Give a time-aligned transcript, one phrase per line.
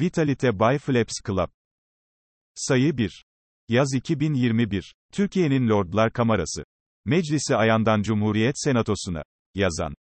[0.00, 1.48] Vitalite by Flaps Club.
[2.54, 3.24] Sayı 1.
[3.68, 4.94] Yaz 2021.
[5.12, 6.64] Türkiye'nin Lordlar Kamerası.
[7.04, 9.22] Meclisi Ayan'dan Cumhuriyet Senatosu'na.
[9.54, 9.94] Yazan.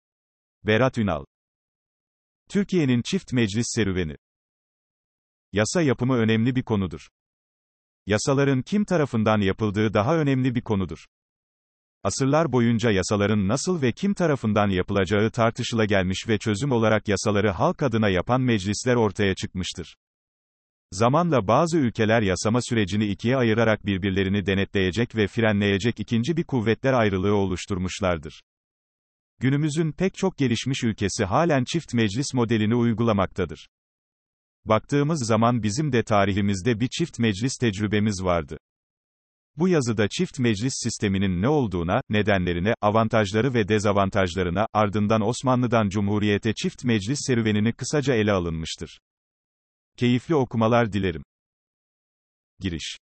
[0.63, 1.25] Berat Ünal.
[2.49, 4.15] Türkiye'nin çift meclis serüveni.
[5.53, 7.07] Yasa yapımı önemli bir konudur.
[8.05, 11.05] Yasaların kim tarafından yapıldığı daha önemli bir konudur.
[12.05, 17.83] Asırlar boyunca yasaların nasıl ve kim tarafından yapılacağı tartışıla gelmiş ve çözüm olarak yasaları halk
[17.83, 19.95] adına yapan meclisler ortaya çıkmıştır.
[20.91, 27.35] Zamanla bazı ülkeler yasama sürecini ikiye ayırarak birbirlerini denetleyecek ve frenleyecek ikinci bir kuvvetler ayrılığı
[27.35, 28.41] oluşturmuşlardır.
[29.39, 33.67] Günümüzün pek çok gelişmiş ülkesi halen çift meclis modelini uygulamaktadır.
[34.65, 38.57] Baktığımız zaman bizim de tarihimizde bir çift meclis tecrübemiz vardı.
[39.57, 46.83] Bu yazıda çift meclis sisteminin ne olduğuna, nedenlerine, avantajları ve dezavantajlarına, ardından Osmanlı'dan Cumhuriyete çift
[46.83, 48.99] meclis serüvenini kısaca ele alınmıştır.
[49.97, 51.23] Keyifli okumalar dilerim.
[52.59, 52.97] Giriş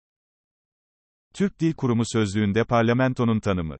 [1.33, 3.77] Türk Dil Kurumu Sözlüğünde parlamentonun tanımı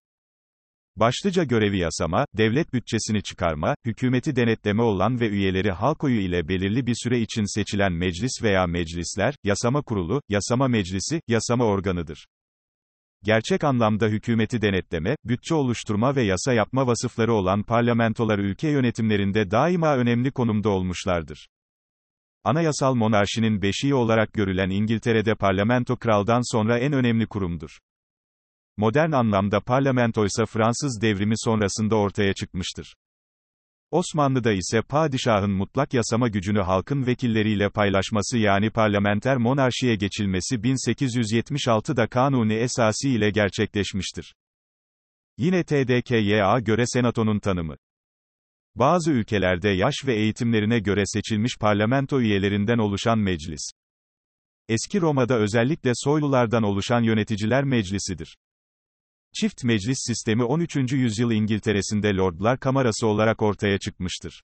[0.96, 6.88] Başlıca görevi yasama, devlet bütçesini çıkarma, hükümeti denetleme olan ve üyeleri halk oyu ile belirli
[6.88, 12.26] bir süre için seçilen meclis veya meclisler, yasama kurulu, yasama meclisi, yasama organıdır.
[13.24, 19.96] Gerçek anlamda hükümeti denetleme, bütçe oluşturma ve yasa yapma vasıfları olan parlamentolar ülke yönetimlerinde daima
[19.96, 21.48] önemli konumda olmuşlardır.
[22.44, 27.80] Anayasal monarşinin beşiği olarak görülen İngiltere'de parlamento kraldan sonra en önemli kurumdur.
[28.78, 32.96] Modern anlamda parlamento ise Fransız devrimi sonrasında ortaya çıkmıştır.
[33.94, 42.54] Osmanlı'da ise padişahın mutlak yasama gücünü halkın vekilleriyle paylaşması yani parlamenter monarşiye geçilmesi 1876'da Kanuni
[42.54, 44.36] Esası ile gerçekleşmiştir.
[45.38, 47.76] Yine TDKYA göre senatonun tanımı.
[48.76, 53.72] Bazı ülkelerde yaş ve eğitimlerine göre seçilmiş parlamento üyelerinden oluşan meclis.
[54.70, 58.38] Eski Roma'da özellikle soylulardan oluşan yöneticiler meclisidir.
[59.36, 60.76] Çift meclis sistemi 13.
[60.92, 64.44] yüzyıl İngiltere'sinde Lordlar Kamerası olarak ortaya çıkmıştır.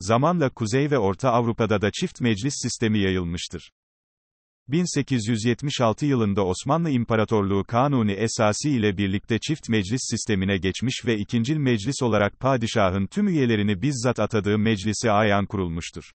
[0.00, 3.72] Zamanla Kuzey ve Orta Avrupa'da da çift meclis sistemi yayılmıştır.
[4.68, 12.02] 1876 yılında Osmanlı İmparatorluğu Kanuni Esası ile birlikte çift meclis sistemine geçmiş ve ikincil meclis
[12.02, 16.12] olarak padişahın tüm üyelerini bizzat atadığı meclisi ayan kurulmuştur.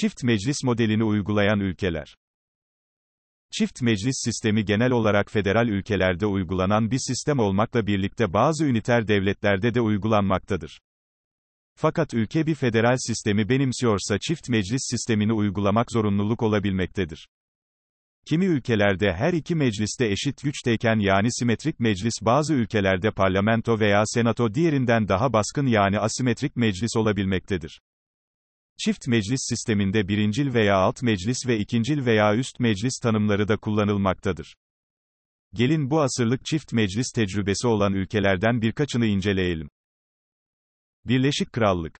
[0.00, 2.14] Çift meclis modelini uygulayan ülkeler
[3.58, 9.74] Çift meclis sistemi genel olarak federal ülkelerde uygulanan bir sistem olmakla birlikte bazı üniter devletlerde
[9.74, 10.80] de uygulanmaktadır.
[11.74, 17.28] Fakat ülke bir federal sistemi benimsiyorsa çift meclis sistemini uygulamak zorunluluk olabilmektedir.
[18.26, 24.54] Kimi ülkelerde her iki mecliste eşit güçteyken yani simetrik meclis bazı ülkelerde parlamento veya senato
[24.54, 27.80] diğerinden daha baskın yani asimetrik meclis olabilmektedir.
[28.84, 34.54] Çift meclis sisteminde birincil veya alt meclis ve ikincil veya üst meclis tanımları da kullanılmaktadır.
[35.54, 39.68] Gelin bu asırlık çift meclis tecrübesi olan ülkelerden birkaçını inceleyelim.
[41.04, 41.98] Birleşik Krallık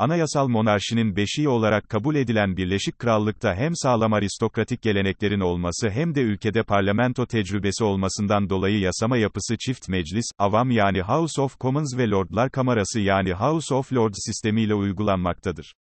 [0.00, 6.20] Anayasal monarşinin beşiği olarak kabul edilen Birleşik Krallık'ta hem sağlam aristokratik geleneklerin olması hem de
[6.20, 12.10] ülkede parlamento tecrübesi olmasından dolayı yasama yapısı çift meclis, avam yani House of Commons ve
[12.10, 15.74] Lordlar Kamerası yani House of Lords sistemiyle uygulanmaktadır.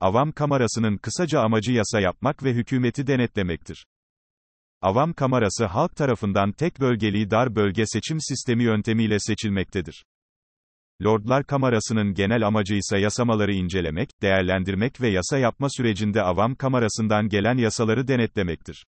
[0.00, 3.86] Avam kamerasının kısaca amacı yasa yapmak ve hükümeti denetlemektir.
[4.82, 10.04] Avam kamerası halk tarafından tek bölgeli dar bölge seçim sistemi yöntemiyle seçilmektedir.
[11.04, 17.56] Lordlar Kamerası'nın genel amacı ise yasamaları incelemek, değerlendirmek ve yasa yapma sürecinde avam kamerasından gelen
[17.56, 18.86] yasaları denetlemektir.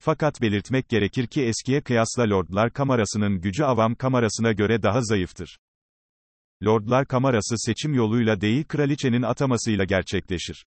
[0.00, 5.58] Fakat belirtmek gerekir ki eskiye kıyasla Lordlar Kamerası'nın gücü avam kamerasına göre daha zayıftır.
[6.64, 10.66] Lordlar Kamerası seçim yoluyla değil kraliçenin atamasıyla gerçekleşir.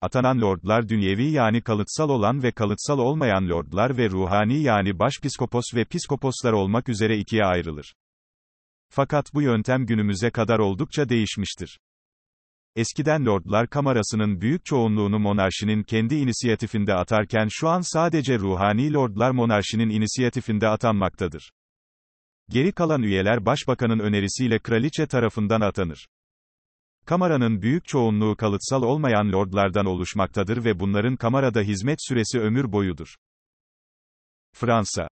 [0.00, 5.84] Atanan lordlar dünyevi yani kalıtsal olan ve kalıtsal olmayan lordlar ve ruhani yani başpiskopos ve
[5.84, 7.94] piskoposlar olmak üzere ikiye ayrılır.
[8.88, 11.78] Fakat bu yöntem günümüze kadar oldukça değişmiştir.
[12.76, 19.88] Eskiden Lordlar Kamerası'nın büyük çoğunluğunu monarşinin kendi inisiyatifinde atarken şu an sadece ruhani lordlar monarşinin
[19.88, 21.50] inisiyatifinde atanmaktadır.
[22.50, 26.06] Geri kalan üyeler başbakanın önerisiyle kraliçe tarafından atanır.
[27.06, 33.14] Kameranın büyük çoğunluğu kalıtsal olmayan lordlardan oluşmaktadır ve bunların kamerada hizmet süresi ömür boyudur.
[34.54, 35.08] Fransa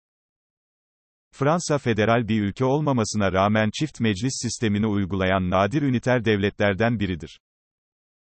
[1.39, 7.39] Fransa federal bir ülke olmamasına rağmen çift meclis sistemini uygulayan nadir üniter devletlerden biridir.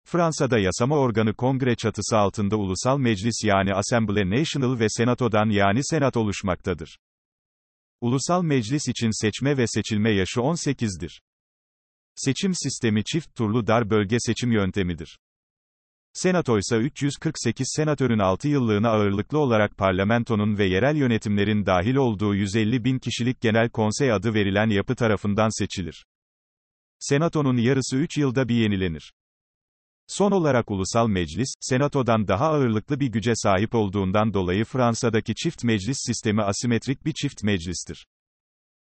[0.05, 6.17] Fransa'da yasama organı kongre çatısı altında ulusal meclis yani Assemblée Nationale ve Senato'dan yani Senat
[6.17, 6.99] oluşmaktadır.
[8.01, 11.23] Ulusal meclis için seçme ve seçilme yaşı 18'dir.
[12.15, 15.19] Seçim sistemi çift turlu dar bölge seçim yöntemidir.
[16.17, 22.85] Senato ise 348 senatörün 6 yıllığına ağırlıklı olarak parlamentonun ve yerel yönetimlerin dahil olduğu 150
[22.85, 26.07] bin kişilik genel konsey adı verilen yapı tarafından seçilir.
[26.99, 29.13] Senatonun yarısı 3 yılda bir yenilenir.
[30.07, 35.97] Son olarak ulusal meclis, senatodan daha ağırlıklı bir güce sahip olduğundan dolayı Fransa'daki çift meclis
[36.07, 38.07] sistemi asimetrik bir çift meclistir.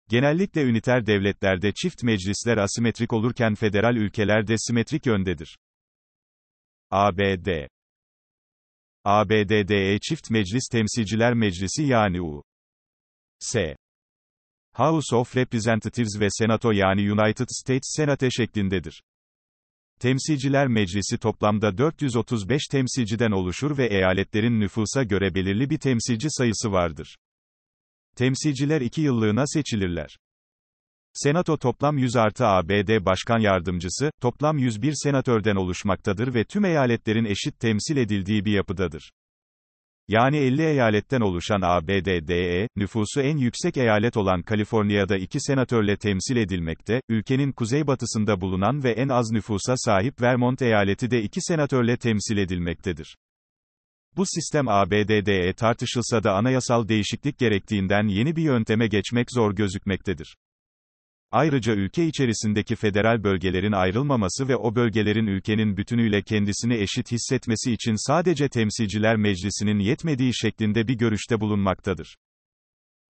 [0.10, 5.58] Genellikle üniter devletlerde çift meclisler asimetrik olurken federal ülkelerde simetrik yöndedir.
[6.92, 7.68] ABD
[9.04, 12.44] ABD'de çift meclis temsilciler meclisi yani U.
[13.40, 13.76] S.
[14.76, 19.02] House of Representatives ve Senato yani United States Senate şeklindedir.
[20.00, 27.16] Temsilciler Meclisi toplamda 435 temsilciden oluşur ve eyaletlerin nüfusa göre belirli bir temsilci sayısı vardır.
[28.16, 30.18] Temsilciler iki yıllığına seçilirler.
[31.14, 37.60] Senato toplam 100 artı ABD Başkan Yardımcısı, toplam 101 senatörden oluşmaktadır ve tüm eyaletlerin eşit
[37.60, 39.12] temsil edildiği bir yapıdadır.
[40.08, 47.02] Yani 50 eyaletten oluşan ABD'de, nüfusu en yüksek eyalet olan Kaliforniya'da iki senatörle temsil edilmekte,
[47.10, 53.18] ülkenin kuzeybatısında bulunan ve en az nüfusa sahip Vermont eyaleti de iki senatörle temsil edilmektedir.
[54.18, 60.36] Bu sistem ABD'de tartışılsa da anayasal değişiklik gerektiğinden yeni bir yönteme geçmek zor gözükmektedir.
[61.32, 68.08] Ayrıca ülke içerisindeki federal bölgelerin ayrılmaması ve o bölgelerin ülkenin bütünüyle kendisini eşit hissetmesi için
[68.08, 72.18] sadece temsilciler meclisinin yetmediği şeklinde bir görüşte bulunmaktadır.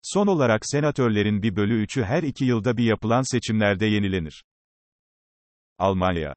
[0.01, 4.43] Son olarak senatörlerin bir bölü üçü her iki yılda bir yapılan seçimlerde yenilenir.
[5.77, 6.35] Almanya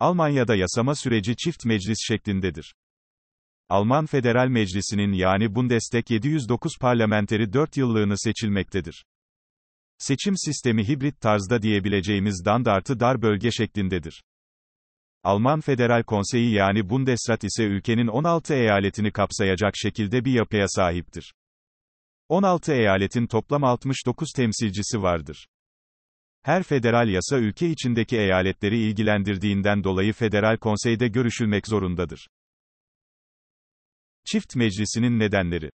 [0.00, 2.74] Almanya'da yasama süreci çift meclis şeklindedir.
[3.68, 9.04] Alman Federal Meclisi'nin yani Bundestag 709 parlamenteri 4 yıllığını seçilmektedir.
[10.00, 14.22] Seçim sistemi hibrit tarzda diyebileceğimiz standartı dar bölge şeklindedir.
[15.22, 21.34] Alman Federal Konseyi yani Bundesrat ise ülkenin 16 eyaletini kapsayacak şekilde bir yapıya sahiptir.
[22.28, 25.46] 16 eyaletin toplam 69 temsilcisi vardır.
[26.42, 32.28] Her federal yasa ülke içindeki eyaletleri ilgilendirdiğinden dolayı Federal Konsey'de görüşülmek zorundadır.
[34.24, 35.70] Çift meclisinin nedenleri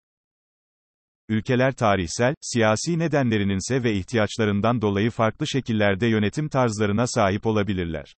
[1.29, 8.15] Ülkeler tarihsel, siyasi nedenininse ve ihtiyaçlarından dolayı farklı şekillerde yönetim tarzlarına sahip olabilirler.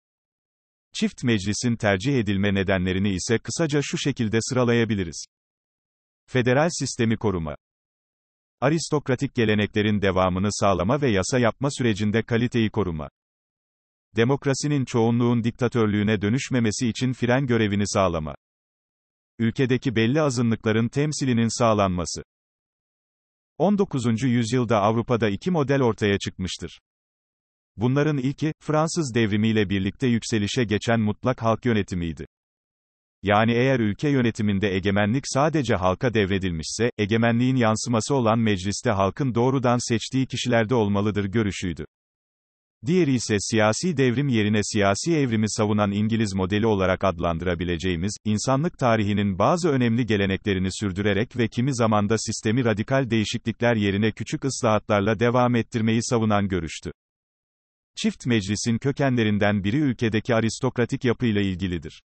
[0.94, 5.26] Çift meclisin tercih edilme nedenlerini ise kısaca şu şekilde sıralayabiliriz.
[6.28, 7.56] Federal sistemi koruma.
[8.62, 13.10] Aristokratik geleneklerin devamını sağlama ve yasa yapma sürecinde kaliteyi koruma.
[14.16, 18.36] Demokrasinin çoğunluğun diktatörlüğüne dönüşmemesi için fren görevini sağlama.
[19.40, 22.24] Ülkedeki belli azınlıkların temsilinin sağlanması.
[23.58, 24.24] 19.
[24.24, 26.80] yüzyılda Avrupa'da iki model ortaya çıkmıştır.
[27.78, 32.26] Bunların ilki, Fransız devrimiyle birlikte yükselişe geçen mutlak halk yönetimiydi.
[33.24, 40.28] Yani eğer ülke yönetiminde egemenlik sadece halka devredilmişse, egemenliğin yansıması olan mecliste halkın doğrudan seçtiği
[40.28, 41.86] kişilerde olmalıdır görüşüydü.
[42.86, 49.70] Diğeri ise siyasi devrim yerine siyasi evrimi savunan İngiliz modeli olarak adlandırabileceğimiz, insanlık tarihinin bazı
[49.70, 56.48] önemli geleneklerini sürdürerek ve kimi zamanda sistemi radikal değişiklikler yerine küçük ıslahatlarla devam ettirmeyi savunan
[56.48, 56.92] görüştü.
[57.96, 62.02] Çift meclisin kökenlerinden biri ülkedeki aristokratik yapıyla ilgilidir.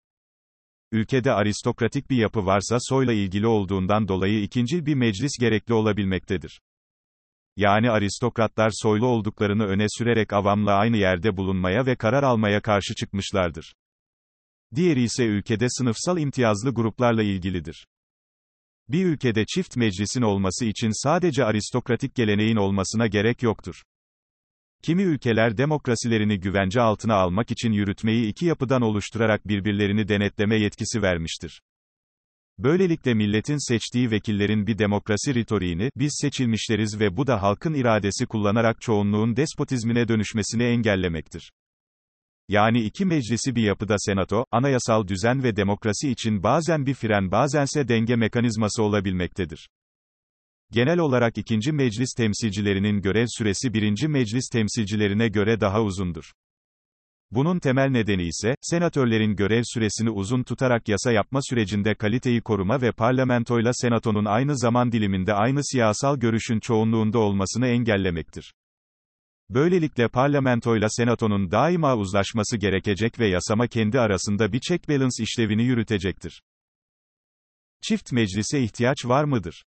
[0.92, 6.60] Ülkede aristokratik bir yapı varsa soyla ilgili olduğundan dolayı ikincil bir meclis gerekli olabilmektedir
[7.58, 13.74] yani aristokratlar soylu olduklarını öne sürerek avamla aynı yerde bulunmaya ve karar almaya karşı çıkmışlardır.
[14.74, 17.86] Diğeri ise ülkede sınıfsal imtiyazlı gruplarla ilgilidir.
[18.88, 23.82] Bir ülkede çift meclisin olması için sadece aristokratik geleneğin olmasına gerek yoktur.
[24.82, 31.62] Kimi ülkeler demokrasilerini güvence altına almak için yürütmeyi iki yapıdan oluşturarak birbirlerini denetleme yetkisi vermiştir.
[32.58, 38.80] Böylelikle milletin seçtiği vekillerin bir demokrasi ritoriğini, biz seçilmişleriz ve bu da halkın iradesi kullanarak
[38.80, 41.52] çoğunluğun despotizmine dönüşmesini engellemektir.
[42.48, 47.88] Yani iki meclisi bir yapıda senato, anayasal düzen ve demokrasi için bazen bir fren bazense
[47.88, 49.68] denge mekanizması olabilmektedir.
[50.72, 56.32] Genel olarak ikinci meclis temsilcilerinin görev süresi birinci meclis temsilcilerine göre daha uzundur.
[57.30, 62.92] Bunun temel nedeni ise, senatörlerin görev süresini uzun tutarak yasa yapma sürecinde kaliteyi koruma ve
[62.92, 68.54] parlamentoyla senatonun aynı zaman diliminde aynı siyasal görüşün çoğunluğunda olmasını engellemektir.
[69.50, 76.42] Böylelikle parlamentoyla senatonun daima uzlaşması gerekecek ve yasama kendi arasında bir check balance işlevini yürütecektir.
[77.82, 79.64] Çift meclise ihtiyaç var mıdır?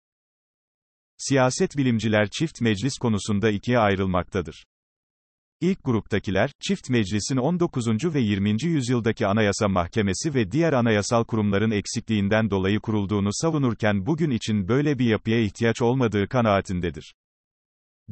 [1.16, 4.64] Siyaset bilimciler çift meclis konusunda ikiye ayrılmaktadır.
[5.60, 8.14] İlk gruptakiler, çift meclisin 19.
[8.14, 8.56] ve 20.
[8.62, 15.06] yüzyıldaki Anayasa Mahkemesi ve diğer anayasal kurumların eksikliğinden dolayı kurulduğunu savunurken bugün için böyle bir
[15.06, 17.14] yapıya ihtiyaç olmadığı kanaatindedir.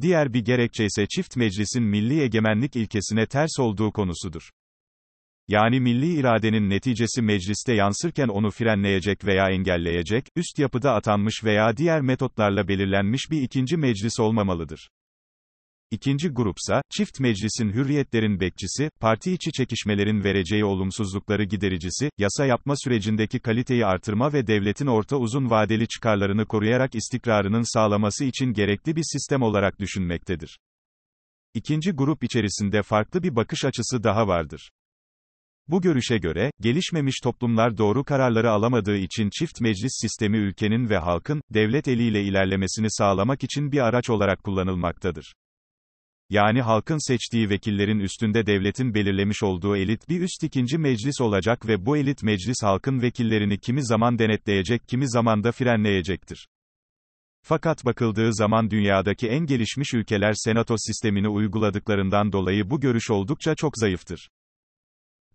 [0.01, 4.49] Diğer bir gerekçe ise çift meclisin milli egemenlik ilkesine ters olduğu konusudur.
[5.47, 12.01] Yani milli iradenin neticesi mecliste yansırken onu frenleyecek veya engelleyecek, üst yapıda atanmış veya diğer
[12.01, 14.89] metotlarla belirlenmiş bir ikinci meclis olmamalıdır.
[15.91, 23.39] İkinci grupsa, çift meclisin hürriyetlerin bekçisi, parti içi çekişmelerin vereceği olumsuzlukları gidericisi, yasa yapma sürecindeki
[23.39, 29.41] kaliteyi artırma ve devletin orta uzun vadeli çıkarlarını koruyarak istikrarının sağlaması için gerekli bir sistem
[29.41, 30.59] olarak düşünmektedir.
[31.53, 34.71] İkinci grup içerisinde farklı bir bakış açısı daha vardır.
[35.67, 41.41] Bu görüşe göre, gelişmemiş toplumlar doğru kararları alamadığı için çift meclis sistemi ülkenin ve halkın,
[41.53, 45.33] devlet eliyle ilerlemesini sağlamak için bir araç olarak kullanılmaktadır.
[46.29, 51.85] Yani halkın seçtiği vekillerin üstünde devletin belirlemiş olduğu elit bir üst ikinci meclis olacak ve
[51.85, 56.47] bu elit meclis halkın vekillerini kimi zaman denetleyecek kimi zaman da frenleyecektir.
[57.41, 63.77] Fakat bakıldığı zaman dünyadaki en gelişmiş ülkeler senato sistemini uyguladıklarından dolayı bu görüş oldukça çok
[63.77, 64.29] zayıftır.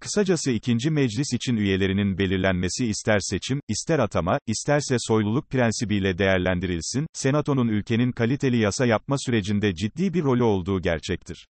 [0.02, 7.68] Kısacası ikinci meclis için üyelerinin belirlenmesi ister seçim, ister atama, isterse soyluluk prensibiyle değerlendirilsin, senatonun
[7.68, 11.47] ülkenin kaliteli yasa yapma sürecinde ciddi bir rolü olduğu gerçektir.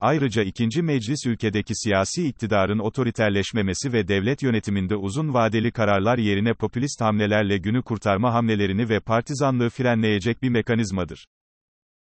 [0.00, 7.00] Ayrıca ikinci meclis ülkedeki siyasi iktidarın otoriterleşmemesi ve devlet yönetiminde uzun vadeli kararlar yerine popülist
[7.00, 11.26] hamlelerle günü kurtarma hamlelerini ve partizanlığı frenleyecek bir mekanizmadır.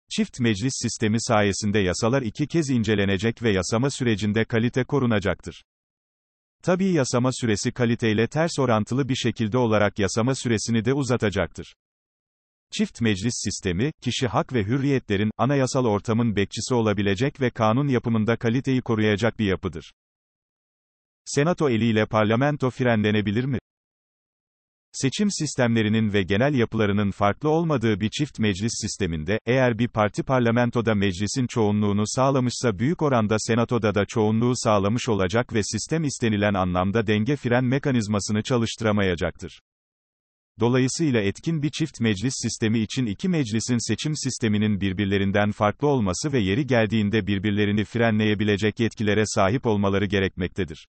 [0.09, 5.63] Çift meclis sistemi sayesinde yasalar iki kez incelenecek ve yasama sürecinde kalite korunacaktır.
[6.63, 11.75] Tabii yasama süresi kaliteyle ters orantılı bir şekilde olarak yasama süresini de uzatacaktır.
[12.71, 18.81] Çift meclis sistemi, kişi hak ve hürriyetlerin, anayasal ortamın bekçisi olabilecek ve kanun yapımında kaliteyi
[18.81, 19.93] koruyacak bir yapıdır.
[21.25, 23.59] Senato eliyle parlamento frenlenebilir mi?
[25.01, 30.95] Seçim sistemlerinin ve genel yapılarının farklı olmadığı bir çift meclis sisteminde, eğer bir parti parlamentoda
[30.95, 37.35] meclisin çoğunluğunu sağlamışsa büyük oranda senatoda da çoğunluğu sağlamış olacak ve sistem istenilen anlamda denge
[37.35, 39.61] fren mekanizmasını çalıştıramayacaktır.
[40.59, 46.39] Dolayısıyla etkin bir çift meclis sistemi için iki meclisin seçim sisteminin birbirlerinden farklı olması ve
[46.39, 50.87] yeri geldiğinde birbirlerini frenleyebilecek yetkilere sahip olmaları gerekmektedir.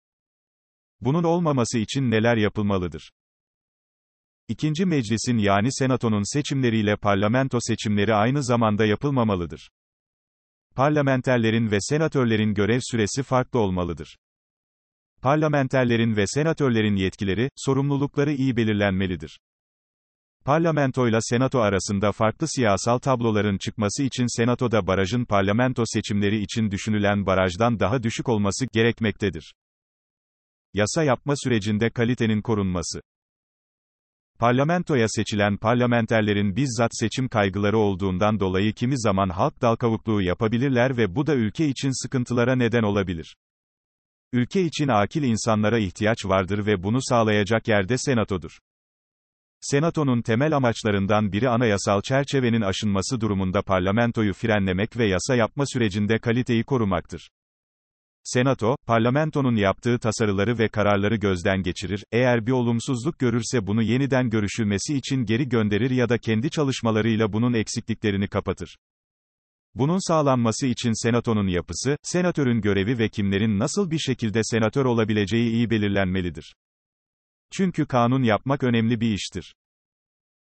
[1.00, 3.10] Bunun olmaması için neler yapılmalıdır?
[4.48, 9.70] İkinci meclisin yani senatonun seçimleriyle parlamento seçimleri aynı zamanda yapılmamalıdır.
[10.74, 14.16] Parlamenterlerin ve senatörlerin görev süresi farklı olmalıdır.
[15.22, 19.40] Parlamenterlerin ve senatörlerin yetkileri, sorumlulukları iyi belirlenmelidir.
[20.44, 27.80] Parlamentoyla senato arasında farklı siyasal tabloların çıkması için senatoda barajın parlamento seçimleri için düşünülen barajdan
[27.80, 29.54] daha düşük olması gerekmektedir.
[30.74, 33.00] Yasa yapma sürecinde kalitenin korunması
[34.38, 41.26] Parlamentoya seçilen parlamenterlerin bizzat seçim kaygıları olduğundan dolayı kimi zaman halk dalkavukluğu yapabilirler ve bu
[41.26, 43.36] da ülke için sıkıntılara neden olabilir.
[44.32, 48.58] Ülke için akil insanlara ihtiyaç vardır ve bunu sağlayacak yerde senatodur.
[49.60, 56.64] Senatonun temel amaçlarından biri anayasal çerçevenin aşınması durumunda parlamentoyu frenlemek ve yasa yapma sürecinde kaliteyi
[56.64, 57.30] korumaktır.
[58.26, 64.96] Senato, parlamentonun yaptığı tasarıları ve kararları gözden geçirir, eğer bir olumsuzluk görürse bunu yeniden görüşülmesi
[64.96, 68.76] için geri gönderir ya da kendi çalışmalarıyla bunun eksikliklerini kapatır.
[69.74, 75.70] Bunun sağlanması için senatonun yapısı, senatörün görevi ve kimlerin nasıl bir şekilde senatör olabileceği iyi
[75.70, 76.54] belirlenmelidir.
[77.52, 79.54] Çünkü kanun yapmak önemli bir iştir.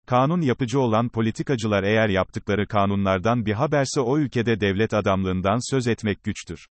[0.07, 6.25] Kanun yapıcı olan politikacılar eğer yaptıkları kanunlardan bir haberse o ülkede devlet adamlığından söz etmek
[6.25, 6.67] güçtür.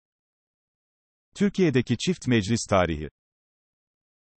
[1.40, 3.10] Türkiye'deki çift meclis tarihi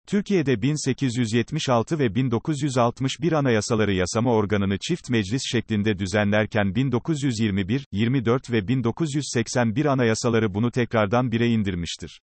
[0.08, 9.86] Türkiye'de 1876 ve 1961 anayasaları yasama organını çift meclis şeklinde düzenlerken 1921, 24 ve 1981
[9.86, 12.22] anayasaları bunu tekrardan bire indirmiştir.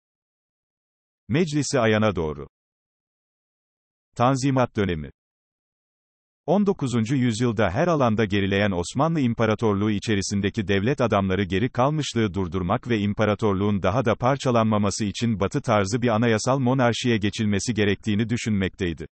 [1.28, 2.48] Meclisi ayana doğru.
[4.16, 5.12] Tanzimat dönemi
[6.46, 7.12] 19.
[7.12, 14.06] yüzyılda her alanda gerileyen Osmanlı İmparatorluğu içerisindeki devlet adamları geri kalmışlığı durdurmak ve imparatorluğun daha
[14.06, 19.08] da parçalanmaması için batı tarzı bir anayasal monarşiye geçilmesi gerektiğini düşünmekteydi.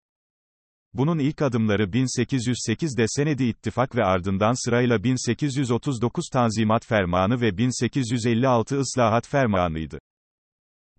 [0.93, 9.27] Bunun ilk adımları 1808'de Senedi İttifak ve ardından sırayla 1839 Tanzimat Fermanı ve 1856 Islahat
[9.27, 9.99] Fermanıydı.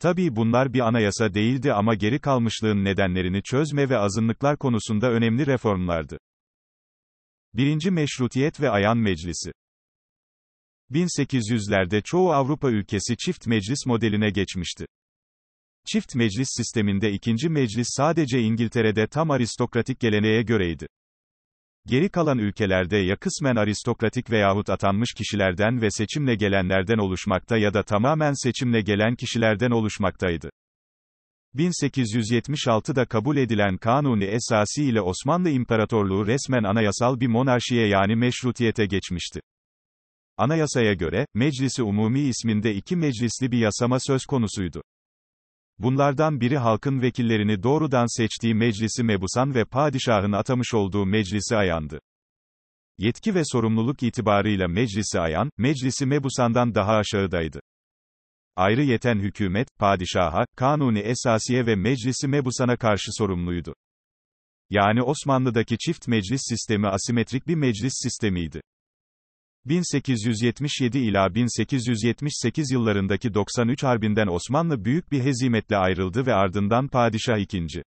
[0.03, 6.19] Tabii bunlar bir anayasa değildi ama geri kalmışlığın nedenlerini çözme ve azınlıklar konusunda önemli reformlardı.
[7.55, 9.53] Birinci Meşrutiyet ve Ayan Meclisi
[10.91, 14.87] 1800'lerde çoğu Avrupa ülkesi çift meclis modeline geçmişti.
[15.93, 20.87] Çift meclis sisteminde ikinci meclis sadece İngiltere'de tam aristokratik geleneğe göreydi.
[21.87, 27.83] Geri kalan ülkelerde ya kısmen aristokratik veyahut atanmış kişilerden ve seçimle gelenlerden oluşmakta ya da
[27.83, 30.51] tamamen seçimle gelen kişilerden oluşmaktaydı.
[31.57, 39.41] 1876'da kabul edilen Kanuni Esası ile Osmanlı İmparatorluğu resmen anayasal bir monarşiye yani meşrutiyete geçmişti.
[40.37, 44.83] Anayasaya göre, Meclisi Umumi isminde iki meclisli bir yasama söz konusuydu.
[45.83, 52.01] Bunlardan biri halkın vekillerini doğrudan seçtiği meclisi mebusan ve padişahın atamış olduğu meclisi ayandı.
[52.99, 57.61] Yetki ve sorumluluk itibarıyla meclisi ayan, meclisi mebusandan daha aşağıdaydı.
[58.57, 63.75] Ayrı yeten hükümet, padişaha, kanuni esasiye ve meclisi mebusana karşı sorumluydu.
[64.71, 68.61] Yani Osmanlı'daki çift meclis sistemi asimetrik bir meclis sistemiydi.
[69.65, 77.83] 1877 ila 1878 yıllarındaki 93 Harbinden Osmanlı büyük bir hezimetle ayrıldı ve ardından Padişah II.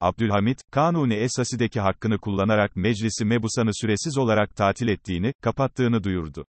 [0.00, 6.46] Abdülhamit, Kanuni Esasi'deki hakkını kullanarak meclisi mebusanı süresiz olarak tatil ettiğini, kapattığını duyurdu.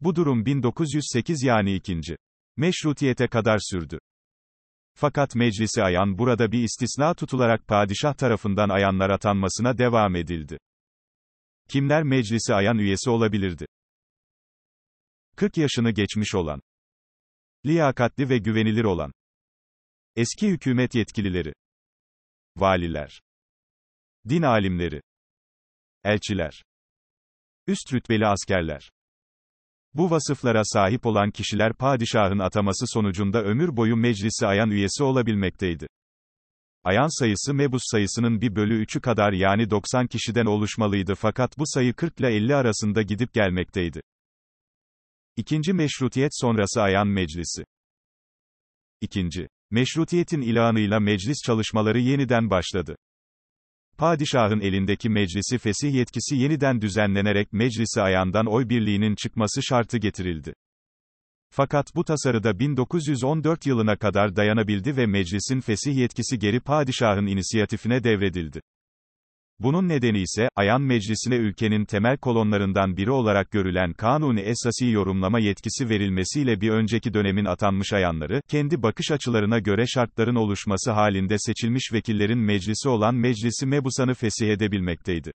[0.00, 2.00] Bu durum 1908 yani 2.
[2.56, 3.98] Meşrutiyete kadar sürdü.
[4.94, 10.58] Fakat meclisi ayan burada bir istisna tutularak padişah tarafından ayanlar atanmasına devam edildi.
[11.72, 13.66] Kimler meclisi ayan üyesi olabilirdi?
[15.36, 16.60] 40 yaşını geçmiş olan,
[17.66, 19.12] liyakatli ve güvenilir olan,
[20.16, 21.52] eski hükümet yetkilileri,
[22.56, 23.20] valiler,
[24.28, 25.02] din alimleri,
[26.04, 26.62] elçiler,
[27.66, 28.90] üst rütbeli askerler.
[29.94, 35.86] Bu vasıflara sahip olan kişiler padişahın ataması sonucunda ömür boyu meclisi ayan üyesi olabilmekteydi.
[36.84, 41.94] Ayan sayısı mebus sayısının bir bölü 3'ü kadar yani 90 kişiden oluşmalıydı fakat bu sayı
[41.94, 44.00] 40 ile 50 arasında gidip gelmekteydi.
[45.36, 47.64] İkinci meşrutiyet sonrası ayan meclisi.
[49.00, 49.48] İkinci.
[49.70, 52.96] Meşrutiyetin ilanıyla meclis çalışmaları yeniden başladı.
[53.98, 60.54] Padişahın elindeki meclisi fesih yetkisi yeniden düzenlenerek meclisi ayandan oy birliğinin çıkması şartı getirildi.
[61.54, 68.60] Fakat bu tasarıda 1914 yılına kadar dayanabildi ve meclisin fesih yetkisi geri padişahın inisiyatifine devredildi.
[69.58, 75.88] Bunun nedeni ise, Ayan Meclisi'ne ülkenin temel kolonlarından biri olarak görülen Kanuni Esası yorumlama yetkisi
[75.88, 82.38] verilmesiyle bir önceki dönemin atanmış ayanları, kendi bakış açılarına göre şartların oluşması halinde seçilmiş vekillerin
[82.38, 85.32] meclisi olan Meclisi Mebusan'ı fesih edebilmekteydi.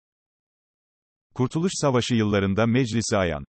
[1.35, 3.45] Kurtuluş Savaşı yıllarında Meclisi Ayan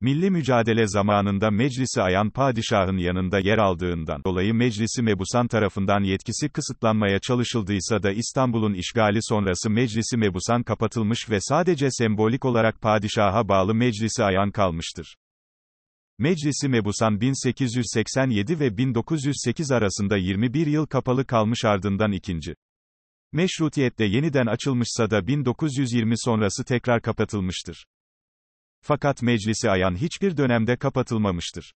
[0.00, 7.18] Milli mücadele zamanında meclisi ayan padişahın yanında yer aldığından dolayı meclisi mebusan tarafından yetkisi kısıtlanmaya
[7.18, 14.24] çalışıldıysa da İstanbul'un işgali sonrası meclisi mebusan kapatılmış ve sadece sembolik olarak padişaha bağlı meclisi
[14.24, 15.16] ayan kalmıştır.
[16.18, 22.54] Meclisi Mebusan 1887 ve 1908 arasında 21 yıl kapalı kalmış ardından ikinci.
[23.32, 27.84] Meşrutiyette yeniden açılmışsa da 1920 sonrası tekrar kapatılmıştır.
[28.80, 31.72] Fakat meclisi ayan hiçbir dönemde kapatılmamıştır.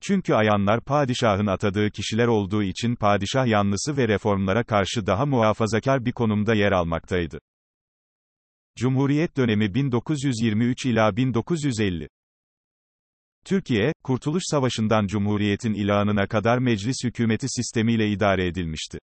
[0.00, 6.12] Çünkü ayanlar padişahın atadığı kişiler olduğu için padişah yanlısı ve reformlara karşı daha muhafazakar bir
[6.12, 7.38] konumda yer almaktaydı.
[8.78, 12.08] Cumhuriyet dönemi 1923 ila 1950
[13.44, 18.98] Türkiye, Kurtuluş Savaşı'ndan Cumhuriyet'in ilanına kadar meclis hükümeti sistemiyle idare edilmişti.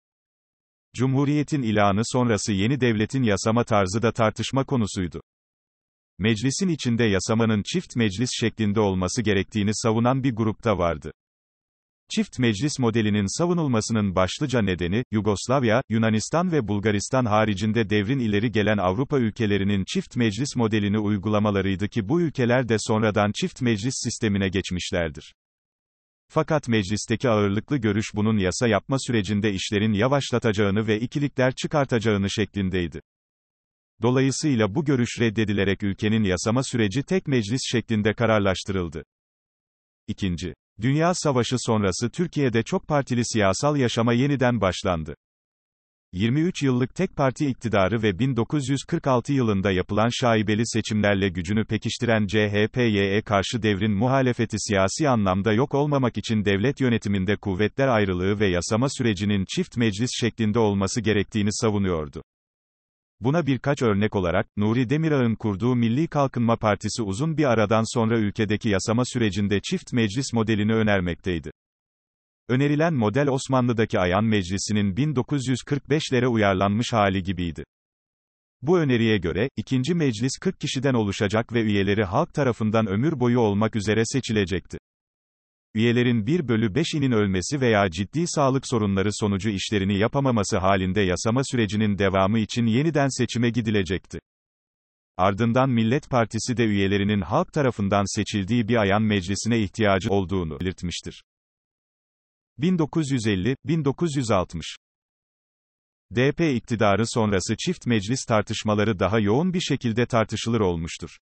[0.95, 5.21] Cumhuriyet'in ilanı sonrası yeni devletin yasama tarzı da tartışma konusuydu.
[6.19, 11.11] Meclisin içinde yasamanın çift meclis şeklinde olması gerektiğini savunan bir grupta vardı.
[12.15, 19.19] Çift meclis modelinin savunulmasının başlıca nedeni, Yugoslavya, Yunanistan ve Bulgaristan haricinde devrin ileri gelen Avrupa
[19.19, 25.33] ülkelerinin çift meclis modelini uygulamalarıydı ki bu ülkeler de sonradan çift meclis sistemine geçmişlerdir.
[26.27, 33.01] Fakat meclisteki ağırlıklı görüş bunun yasa yapma sürecinde işlerin yavaşlatacağını ve ikilikler çıkartacağını şeklindeydi.
[34.01, 39.03] Dolayısıyla bu görüş reddedilerek ülkenin yasama süreci tek meclis şeklinde kararlaştırıldı.
[40.07, 40.53] İkinci.
[40.81, 45.15] Dünya Savaşı sonrası Türkiye'de çok partili siyasal yaşama yeniden başlandı.
[46.13, 53.61] 23 yıllık tek parti iktidarı ve 1946 yılında yapılan şaibeli seçimlerle gücünü pekiştiren CHP'ye karşı
[53.61, 59.77] devrin muhalefeti siyasi anlamda yok olmamak için devlet yönetiminde kuvvetler ayrılığı ve yasama sürecinin çift
[59.77, 62.23] meclis şeklinde olması gerektiğini savunuyordu.
[63.19, 68.69] Buna birkaç örnek olarak, Nuri Demirağ'ın kurduğu Milli Kalkınma Partisi uzun bir aradan sonra ülkedeki
[68.69, 71.51] yasama sürecinde çift meclis modelini önermekteydi.
[72.49, 77.63] Önerilen model Osmanlı'daki Ayan Meclisi'nin 1945'lere uyarlanmış hali gibiydi.
[78.61, 83.75] Bu öneriye göre, ikinci meclis 40 kişiden oluşacak ve üyeleri halk tarafından ömür boyu olmak
[83.75, 84.77] üzere seçilecekti.
[85.75, 91.97] Üyelerin 1 bölü 5'inin ölmesi veya ciddi sağlık sorunları sonucu işlerini yapamaması halinde yasama sürecinin
[91.97, 94.19] devamı için yeniden seçime gidilecekti.
[95.17, 101.23] Ardından Millet Partisi de üyelerinin halk tarafından seçildiği bir ayan meclisine ihtiyacı olduğunu belirtmiştir.
[102.59, 104.61] 1950-1960
[106.15, 111.17] DP iktidarı sonrası çift meclis tartışmaları daha yoğun bir şekilde tartışılır olmuştur.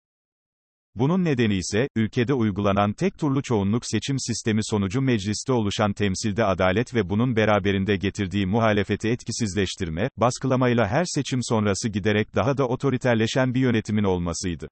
[0.95, 6.95] Bunun nedeni ise, ülkede uygulanan tek turlu çoğunluk seçim sistemi sonucu mecliste oluşan temsilde adalet
[6.95, 13.59] ve bunun beraberinde getirdiği muhalefeti etkisizleştirme, baskılamayla her seçim sonrası giderek daha da otoriterleşen bir
[13.59, 14.67] yönetimin olmasıydı.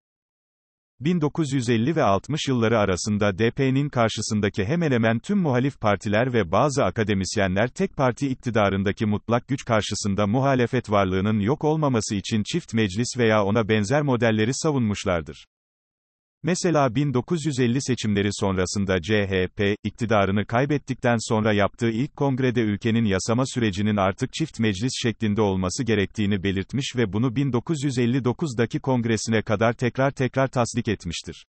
[1.00, 7.68] 1950 ve 60 yılları arasında DP'nin karşısındaki hemen hemen tüm muhalif partiler ve bazı akademisyenler
[7.68, 13.70] tek parti iktidarındaki mutlak güç karşısında muhalefet varlığının yok olmaması için çift meclis veya ona
[13.70, 15.46] benzer modelleri savunmuşlardır.
[16.44, 24.34] Mesela 1950 seçimleri sonrasında CHP, iktidarını kaybettikten sonra yaptığı ilk kongrede ülkenin yasama sürecinin artık
[24.34, 31.46] çift meclis şeklinde olması gerektiğini belirtmiş ve bunu 1959'daki kongresine kadar tekrar tekrar tasdik etmiştir.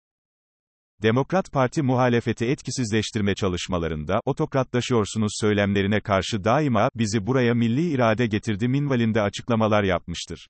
[1.02, 9.22] Demokrat Parti muhalefeti etkisizleştirme çalışmalarında, otokratlaşıyorsunuz söylemlerine karşı daima, bizi buraya milli irade getirdi minvalinde
[9.22, 10.46] açıklamalar yapmıştır.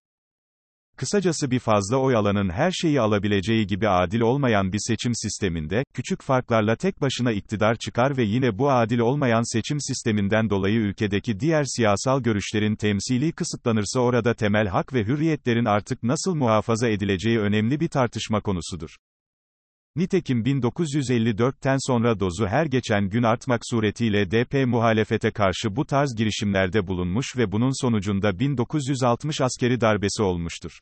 [0.97, 6.23] Kısacası bir fazla oy alanın her şeyi alabileceği gibi adil olmayan bir seçim sisteminde, küçük
[6.23, 11.65] farklarla tek başına iktidar çıkar ve yine bu adil olmayan seçim sisteminden dolayı ülkedeki diğer
[11.65, 17.89] siyasal görüşlerin temsili kısıtlanırsa orada temel hak ve hürriyetlerin artık nasıl muhafaza edileceği önemli bir
[17.89, 18.91] tartışma konusudur.
[19.97, 26.87] Nitekim 1954'ten sonra dozu her geçen gün artmak suretiyle DP muhalefete karşı bu tarz girişimlerde
[26.87, 30.79] bulunmuş ve bunun sonucunda 1960 askeri darbesi olmuştur.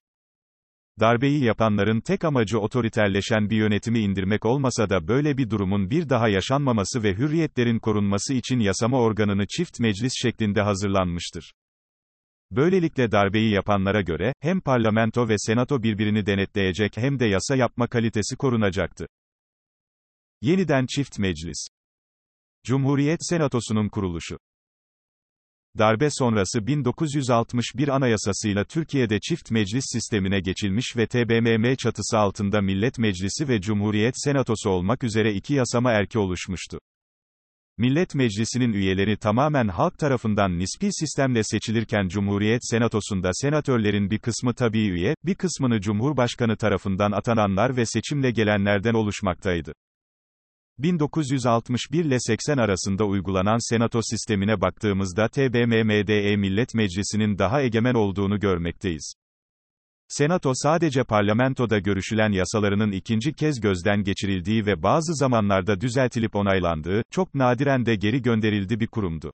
[1.01, 6.29] Darbeyi yapanların tek amacı otoriterleşen bir yönetimi indirmek olmasa da böyle bir durumun bir daha
[6.29, 11.53] yaşanmaması ve hürriyetlerin korunması için yasama organını çift meclis şeklinde hazırlanmıştır.
[12.51, 18.37] Böylelikle darbeyi yapanlara göre, hem parlamento ve senato birbirini denetleyecek hem de yasa yapma kalitesi
[18.37, 19.07] korunacaktı.
[20.43, 21.67] Yeniden çift meclis.
[22.65, 24.39] Cumhuriyet Senatosu'nun kuruluşu.
[25.79, 33.49] Darbe sonrası 1961 Anayasasıyla Türkiye'de çift meclis sistemine geçilmiş ve TBMM çatısı altında Millet Meclisi
[33.49, 36.79] ve Cumhuriyet Senatosu olmak üzere iki yasama erki oluşmuştu.
[37.81, 44.89] Millet Meclisi'nin üyeleri tamamen halk tarafından nispi sistemle seçilirken Cumhuriyet Senatosu'nda senatörlerin bir kısmı tabii
[44.89, 49.73] üye, bir kısmını Cumhurbaşkanı tarafından atananlar ve seçimle gelenlerden oluşmaktaydı.
[50.79, 59.15] 1961 ile 80 arasında uygulanan senato sistemine baktığımızda TBMMDE Millet Meclisi'nin daha egemen olduğunu görmekteyiz.
[60.11, 67.35] Senato sadece parlamentoda görüşülen yasalarının ikinci kez gözden geçirildiği ve bazı zamanlarda düzeltilip onaylandığı, çok
[67.35, 69.33] nadiren de geri gönderildi bir kurumdu.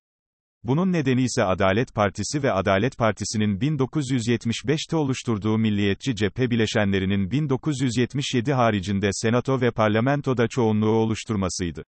[0.64, 9.08] Bunun nedeni ise Adalet Partisi ve Adalet Partisi'nin 1975'te oluşturduğu milliyetçi cephe bileşenlerinin 1977 haricinde
[9.12, 11.82] senato ve parlamentoda çoğunluğu oluşturmasıydı.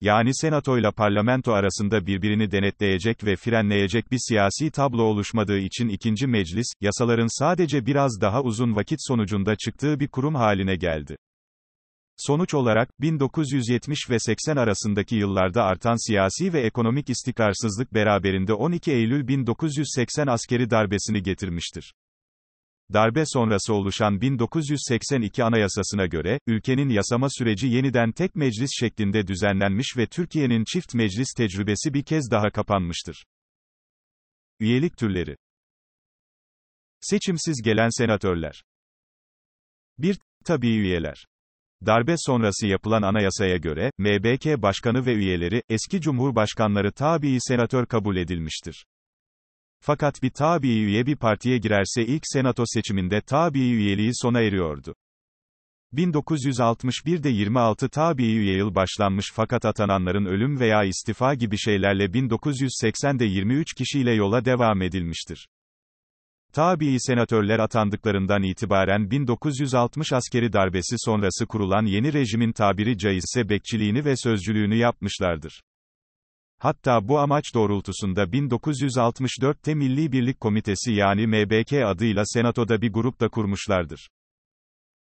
[0.00, 6.26] Yani senato ile parlamento arasında birbirini denetleyecek ve frenleyecek bir siyasi tablo oluşmadığı için ikinci
[6.26, 11.16] meclis, yasaların sadece biraz daha uzun vakit sonucunda çıktığı bir kurum haline geldi.
[12.16, 19.28] Sonuç olarak, 1970 ve 80 arasındaki yıllarda artan siyasi ve ekonomik istikrarsızlık beraberinde 12 Eylül
[19.28, 21.92] 1980 askeri darbesini getirmiştir.
[22.92, 30.06] Darbe sonrası oluşan 1982 Anayasasına göre, ülkenin yasama süreci yeniden tek meclis şeklinde düzenlenmiş ve
[30.06, 33.24] Türkiye'nin çift meclis tecrübesi bir kez daha kapanmıştır.
[34.60, 35.36] Üyelik türleri
[37.00, 38.62] Seçimsiz gelen senatörler
[39.98, 40.18] 1.
[40.44, 41.26] Tabii üyeler
[41.86, 48.84] Darbe sonrası yapılan anayasaya göre, MBK başkanı ve üyeleri, eski cumhurbaşkanları tabii senatör kabul edilmiştir.
[49.80, 54.94] Fakat bir tabii üye bir partiye girerse ilk senato seçiminde tabii üyeliği sona eriyordu.
[55.94, 63.74] 1961'de 26 tabii üye yıl başlanmış fakat atananların ölüm veya istifa gibi şeylerle 1980'de 23
[63.74, 65.48] kişiyle yola devam edilmiştir.
[66.52, 74.16] Tabii senatörler atandıklarından itibaren 1960 askeri darbesi sonrası kurulan yeni rejimin tabiri caizse bekçiliğini ve
[74.16, 75.62] sözcülüğünü yapmışlardır.
[76.58, 83.28] Hatta bu amaç doğrultusunda 1964'te Milli Birlik Komitesi yani MBK adıyla Senato'da bir grup da
[83.28, 84.08] kurmuşlardır.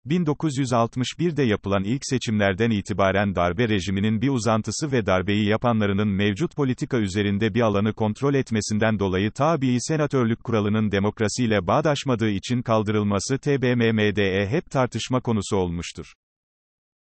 [0.05, 7.53] 1961'de yapılan ilk seçimlerden itibaren darbe rejiminin bir uzantısı ve darbeyi yapanlarının mevcut politika üzerinde
[7.53, 15.21] bir alanı kontrol etmesinden dolayı tabii senatörlük kuralının demokrasiyle bağdaşmadığı için kaldırılması TBMM'de hep tartışma
[15.21, 16.13] konusu olmuştur.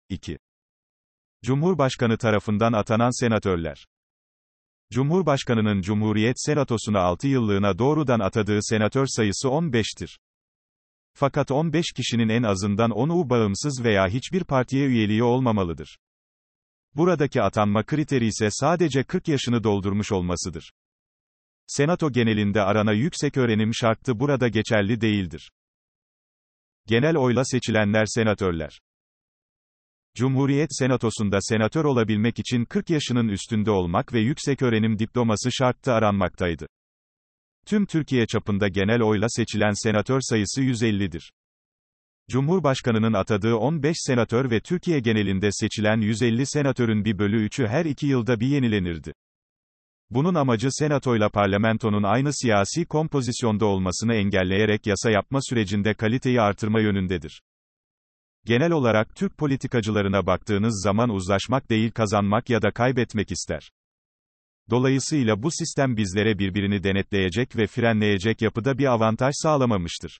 [0.09, 0.37] 2.
[1.45, 3.85] Cumhurbaşkanı tarafından atanan senatörler
[4.91, 10.17] Cumhurbaşkanının Cumhuriyet Senatosu'na 6 yıllığına doğrudan atadığı senatör sayısı 15'tir.
[11.13, 15.97] Fakat 15 kişinin en azından 10'u bağımsız veya hiçbir partiye üyeliği olmamalıdır.
[16.95, 20.71] Buradaki atanma kriteri ise sadece 40 yaşını doldurmuş olmasıdır.
[21.67, 25.51] Senato genelinde arana yüksek öğrenim şartı burada geçerli değildir.
[26.87, 28.81] Genel oyla seçilenler senatörler.
[30.15, 36.67] Cumhuriyet Senatosu'nda senatör olabilmek için 40 yaşının üstünde olmak ve yüksek öğrenim diploması şartı aranmaktaydı.
[37.65, 41.31] Tüm Türkiye çapında genel oyla seçilen senatör sayısı 150'dir.
[42.31, 48.07] Cumhurbaşkanının atadığı 15 senatör ve Türkiye genelinde seçilen 150 senatörün bir bölü 3'ü her iki
[48.07, 49.13] yılda bir yenilenirdi.
[50.09, 57.41] Bunun amacı senatoyla parlamentonun aynı siyasi kompozisyonda olmasını engelleyerek yasa yapma sürecinde kaliteyi artırma yönündedir.
[58.45, 63.71] Genel olarak Türk politikacılarına baktığınız zaman uzlaşmak değil kazanmak ya da kaybetmek ister.
[64.69, 70.19] Dolayısıyla bu sistem bizlere birbirini denetleyecek ve frenleyecek yapıda bir avantaj sağlamamıştır.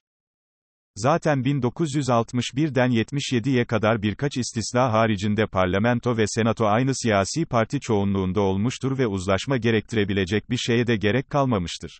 [0.96, 8.98] Zaten 1961'den 77'ye kadar birkaç istisna haricinde parlamento ve senato aynı siyasi parti çoğunluğunda olmuştur
[8.98, 12.00] ve uzlaşma gerektirebilecek bir şeye de gerek kalmamıştır.